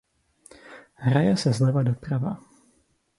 [0.95, 2.37] Hraje se zleva doprava.